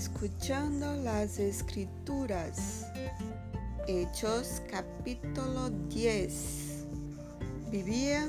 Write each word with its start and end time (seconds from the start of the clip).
Escuchando 0.00 0.96
las 0.96 1.38
escrituras. 1.38 2.86
Hechos 3.86 4.62
capítulo 4.70 5.68
10. 5.68 6.86
Vivía 7.70 8.26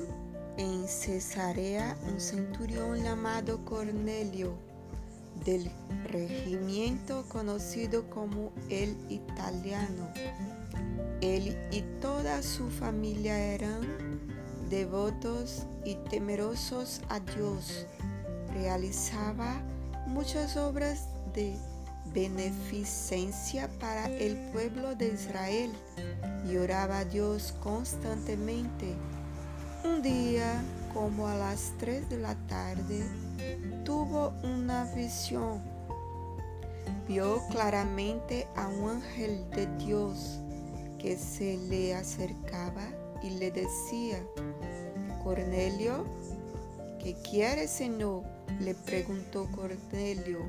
en 0.57 0.85
Cesarea 0.85 1.95
un 2.11 2.19
centurión 2.19 3.01
llamado 3.01 3.63
Cornelio, 3.63 4.53
del 5.45 5.71
regimiento 6.11 7.23
conocido 7.29 8.09
como 8.09 8.51
el 8.69 8.93
italiano. 9.07 10.09
Él 11.21 11.57
y 11.71 11.83
toda 12.01 12.43
su 12.43 12.69
familia 12.69 13.39
eran 13.39 13.79
devotos 14.69 15.67
y 15.85 15.95
temerosos 16.09 16.99
a 17.07 17.21
Dios. 17.21 17.85
Realizaba 18.53 19.63
muchas 20.07 20.57
obras 20.57 21.07
de 21.33 21.55
beneficencia 22.13 23.69
para 23.79 24.07
el 24.07 24.35
pueblo 24.51 24.95
de 24.95 25.13
Israel 25.13 25.71
y 26.47 26.57
oraba 26.57 26.99
a 26.99 27.05
Dios 27.05 27.53
constantemente. 27.61 28.95
Un 29.83 30.01
día, 30.01 30.61
como 30.93 31.27
a 31.27 31.35
las 31.35 31.73
3 31.79 32.09
de 32.09 32.17
la 32.17 32.35
tarde, 32.47 33.03
tuvo 33.83 34.33
una 34.43 34.85
visión. 34.93 35.61
Vio 37.07 37.41
claramente 37.49 38.47
a 38.55 38.67
un 38.67 38.89
ángel 38.89 39.49
de 39.51 39.67
Dios 39.77 40.39
que 40.99 41.17
se 41.17 41.57
le 41.69 41.95
acercaba 41.95 42.83
y 43.23 43.31
le 43.31 43.51
decía, 43.51 44.23
Cornelio, 45.23 46.05
¿qué 47.01 47.15
quiere, 47.15 47.67
Señor? 47.67 48.23
le 48.59 48.75
preguntó 48.75 49.49
Cornelio, 49.51 50.39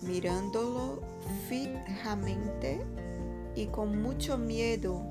mirándolo 0.00 1.02
fijamente 1.48 2.80
y 3.54 3.66
con 3.66 4.00
mucho 4.00 4.38
miedo. 4.38 5.02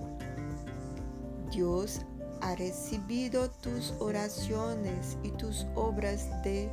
Dios 1.51 2.01
ha 2.41 2.55
recibido 2.55 3.51
tus 3.51 3.93
oraciones 3.99 5.17
y 5.23 5.29
tus 5.31 5.67
obras 5.75 6.25
de 6.43 6.69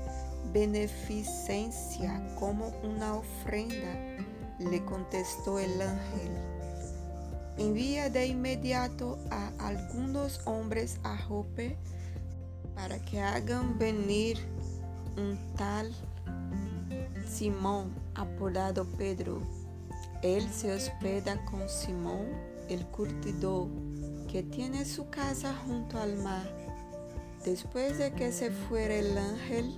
beneficencia 0.53 2.35
como 2.39 2.69
una 2.83 3.17
ofrenda, 3.17 4.25
le 4.59 4.83
contestó 4.85 5.59
el 5.59 5.83
ángel. 5.83 6.31
Envía 7.59 8.09
de 8.09 8.29
inmediato 8.29 9.19
a 9.31 9.51
algunos 9.59 10.41
hombres 10.47 10.99
a 11.03 11.19
Jope 11.19 11.77
para 12.79 13.01
que 13.01 13.21
hagan 13.21 13.77
venir 13.77 14.39
un 15.17 15.37
tal 15.57 15.93
Simón 17.29 17.93
apodado 18.15 18.87
Pedro. 18.97 19.43
Él 20.23 20.49
se 20.49 20.73
hospeda 20.73 21.45
con 21.45 21.69
Simón, 21.69 22.27
el 22.69 22.87
curtidor, 22.87 23.67
que 24.29 24.45
tiene 24.45 24.85
su 24.85 25.11
casa 25.11 25.57
junto 25.67 25.99
al 25.99 26.19
mar. 26.19 26.49
Después 27.45 27.99
de 27.99 28.13
que 28.13 28.31
se 28.31 28.53
fuera 28.53 28.95
el 28.95 29.19
ángel 29.19 29.75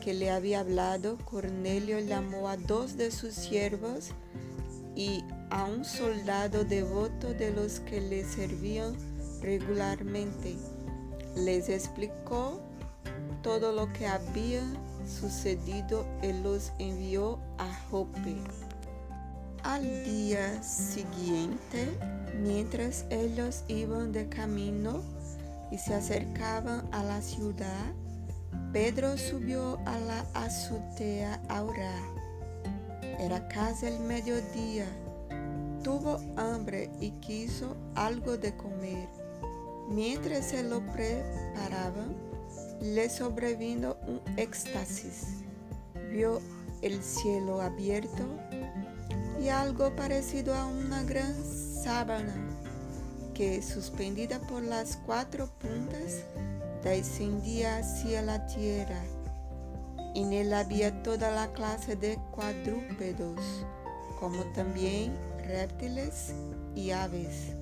que 0.00 0.14
le 0.14 0.30
había 0.30 0.60
hablado, 0.60 1.18
Cornelio 1.24 1.98
llamó 1.98 2.48
a 2.48 2.56
dos 2.56 2.96
de 2.96 3.10
sus 3.10 3.34
siervos 3.34 4.10
y 4.94 5.24
a 5.50 5.64
un 5.64 5.84
soldado 5.84 6.64
devoto 6.64 7.34
de 7.34 7.50
los 7.50 7.80
que 7.80 8.00
le 8.00 8.24
servían 8.24 8.94
regularmente. 9.42 10.56
Les 11.36 11.68
explicó 11.68 12.58
todo 13.42 13.70
lo 13.70 13.92
que 13.92 14.06
había 14.06 14.62
sucedido 15.06 16.06
y 16.22 16.32
los 16.32 16.72
envió 16.78 17.38
a 17.58 17.72
Jope. 17.90 18.36
Al 19.62 20.04
día 20.04 20.62
siguiente, 20.62 21.88
mientras 22.42 23.04
ellos 23.10 23.64
iban 23.68 24.12
de 24.12 24.28
camino 24.30 25.02
y 25.70 25.76
se 25.76 25.94
acercaban 25.94 26.88
a 26.92 27.02
la 27.04 27.20
ciudad, 27.20 27.92
Pedro 28.72 29.18
subió 29.18 29.78
a 29.84 29.98
la 30.00 30.24
azotea 30.32 31.40
a 31.50 31.62
orar. 31.62 32.02
Era 33.18 33.46
casi 33.48 33.86
el 33.86 34.00
mediodía. 34.00 34.86
Tuvo 35.84 36.18
hambre 36.36 36.90
y 36.98 37.10
quiso 37.20 37.76
algo 37.94 38.38
de 38.38 38.56
comer. 38.56 39.25
Mientras 39.88 40.46
se 40.46 40.62
lo 40.62 40.80
preparaban, 40.92 42.16
le 42.80 43.08
sobrevino 43.08 43.96
un 44.06 44.20
éxtasis. 44.36 45.44
Vio 46.10 46.40
el 46.82 47.02
cielo 47.02 47.60
abierto 47.60 48.24
y 49.40 49.48
algo 49.48 49.94
parecido 49.94 50.54
a 50.54 50.66
una 50.66 51.02
gran 51.04 51.34
sábana 51.84 52.34
que, 53.34 53.62
suspendida 53.62 54.40
por 54.40 54.62
las 54.62 54.96
cuatro 55.06 55.48
puntas, 55.58 56.24
descendía 56.82 57.78
hacia 57.78 58.22
la 58.22 58.46
tierra. 58.46 59.02
En 60.14 60.32
él 60.32 60.52
había 60.54 61.02
toda 61.02 61.30
la 61.30 61.52
clase 61.52 61.96
de 61.96 62.18
cuadrúpedos, 62.30 63.40
como 64.18 64.42
también 64.54 65.14
reptiles 65.46 66.32
y 66.74 66.90
aves. 66.90 67.54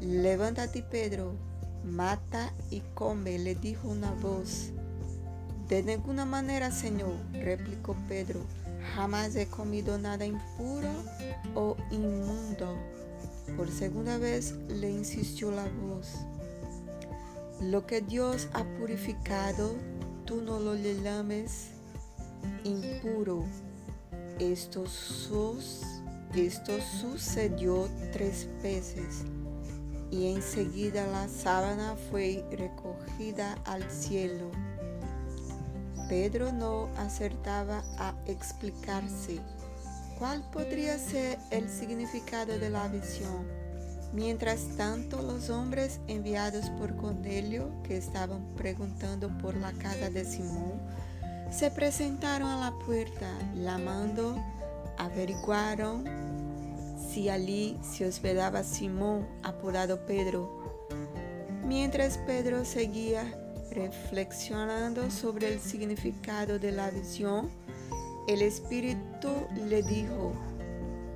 Levántate, 0.00 0.82
Pedro, 0.82 1.34
Mata 1.84 2.52
y 2.70 2.82
come, 2.94 3.36
le 3.38 3.56
dijo 3.56 3.88
una 3.88 4.12
voz. 4.12 4.70
De 5.68 5.82
ninguna 5.82 6.24
manera, 6.24 6.70
Señor, 6.70 7.14
replicó 7.32 7.96
Pedro, 8.08 8.40
jamás 8.94 9.34
he 9.34 9.48
comido 9.48 9.98
nada 9.98 10.24
impuro 10.24 10.88
o 11.56 11.76
inmundo. 11.90 12.76
Por 13.56 13.70
segunda 13.70 14.18
vez 14.18 14.54
le 14.68 14.88
insistió 14.90 15.50
la 15.50 15.64
voz. 15.64 16.12
Lo 17.60 17.84
que 17.86 18.00
Dios 18.00 18.48
ha 18.52 18.62
purificado, 18.78 19.74
tú 20.26 20.42
no 20.42 20.60
lo 20.60 20.74
le 20.74 21.02
llames 21.02 21.70
impuro. 22.62 23.44
Esto, 24.38 24.84
esto 26.34 26.72
sucedió 27.00 27.88
tres 28.12 28.48
veces 28.62 29.24
y 30.10 30.32
enseguida 30.32 31.06
la 31.06 31.28
sábana 31.28 31.96
fue 32.10 32.44
recogida 32.50 33.54
al 33.64 33.88
cielo. 33.90 34.50
Pedro 36.08 36.52
no 36.52 36.88
acertaba 36.96 37.82
a 37.98 38.14
explicarse 38.26 39.40
cuál 40.18 40.42
podría 40.50 40.98
ser 40.98 41.38
el 41.50 41.68
significado 41.68 42.58
de 42.58 42.70
la 42.70 42.88
visión. 42.88 43.46
Mientras 44.12 44.76
tanto, 44.78 45.20
los 45.20 45.50
hombres 45.50 46.00
enviados 46.08 46.70
por 46.70 46.96
Cornelio, 46.96 47.70
que 47.82 47.98
estaban 47.98 48.42
preguntando 48.56 49.28
por 49.38 49.54
la 49.54 49.72
casa 49.72 50.08
de 50.08 50.24
Simón, 50.24 50.80
se 51.50 51.70
presentaron 51.70 52.48
a 52.48 52.70
la 52.70 52.78
puerta, 52.86 53.30
llamando, 53.54 54.36
averiguaron 54.96 56.04
si 57.08 57.28
allí 57.28 57.78
se 57.82 58.06
hospedaba 58.06 58.62
Simón, 58.62 59.26
apodado 59.42 60.04
Pedro. 60.04 60.86
Mientras 61.64 62.18
Pedro 62.18 62.64
seguía 62.64 63.24
reflexionando 63.70 65.10
sobre 65.10 65.52
el 65.52 65.60
significado 65.60 66.58
de 66.58 66.72
la 66.72 66.90
visión, 66.90 67.50
el 68.26 68.42
Espíritu 68.42 69.28
le 69.68 69.82
dijo, 69.82 70.32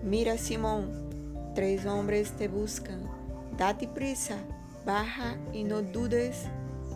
mira 0.02 0.38
Simón, 0.38 1.52
tres 1.54 1.84
hombres 1.84 2.32
te 2.32 2.48
buscan, 2.48 3.02
date 3.58 3.86
prisa, 3.88 4.38
baja 4.86 5.36
y 5.52 5.64
no 5.64 5.82
dudes 5.82 6.44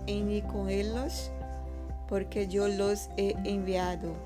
en 0.07 0.31
ir 0.31 0.45
con 0.45 0.71
ellos, 0.71 1.31
porque 2.09 2.49
yo 2.49 2.69
los 2.69 3.11
he 3.17 3.35
enviado. 3.45 4.26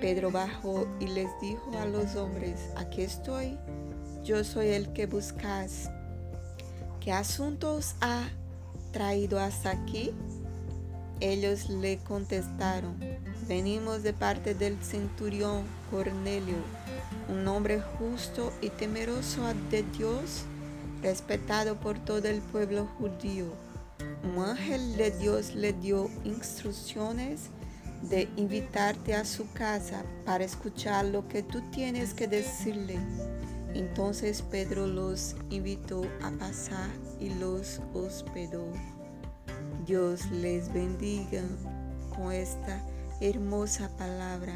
Pedro 0.00 0.30
bajó 0.30 0.86
y 1.00 1.06
les 1.06 1.28
dijo 1.40 1.70
a 1.78 1.86
los 1.86 2.16
hombres, 2.16 2.70
aquí 2.76 3.02
estoy, 3.02 3.56
yo 4.24 4.44
soy 4.44 4.68
el 4.68 4.92
que 4.92 5.06
buscas. 5.06 5.90
¿Qué 7.00 7.12
asuntos 7.12 7.94
ha 8.00 8.28
traído 8.92 9.40
hasta 9.40 9.70
aquí? 9.70 10.12
Ellos 11.20 11.68
le 11.68 11.98
contestaron, 11.98 12.96
venimos 13.46 14.02
de 14.02 14.12
parte 14.12 14.54
del 14.54 14.76
centurión 14.82 15.64
Cornelio, 15.90 16.56
un 17.28 17.46
hombre 17.46 17.80
justo 17.98 18.52
y 18.60 18.70
temeroso 18.70 19.42
de 19.70 19.84
Dios, 19.96 20.44
respetado 21.00 21.78
por 21.78 21.98
todo 21.98 22.26
el 22.28 22.40
pueblo 22.40 22.88
judío. 22.98 23.46
Un 24.24 24.42
ángel 24.42 24.96
de 24.96 25.10
Dios 25.12 25.54
le 25.54 25.72
dio 25.72 26.10
instrucciones 26.24 27.50
de 28.02 28.28
invitarte 28.36 29.14
a 29.14 29.24
su 29.24 29.50
casa 29.52 30.04
para 30.24 30.44
escuchar 30.44 31.04
lo 31.06 31.26
que 31.28 31.42
tú 31.42 31.62
tienes 31.70 32.14
que 32.14 32.26
decirle. 32.26 32.98
Entonces 33.74 34.42
Pedro 34.42 34.86
los 34.86 35.36
invitó 35.50 36.02
a 36.22 36.30
pasar 36.32 36.90
y 37.18 37.30
los 37.34 37.80
hospedó. 37.94 38.66
Dios 39.86 40.30
les 40.30 40.72
bendiga 40.72 41.42
con 42.14 42.32
esta 42.32 42.80
hermosa 43.20 43.88
palabra. 43.96 44.54